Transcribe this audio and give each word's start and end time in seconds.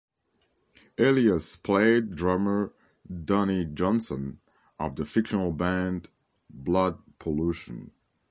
Elias 0.97 1.55
played 1.55 2.15
drummer 2.15 2.73
Donny 3.23 3.65
Johnson, 3.65 4.39
of 4.79 4.95
the 4.95 5.05
fictional 5.05 5.51
band 5.51 6.09
Blood 6.49 6.97
Pollution. 7.19 7.91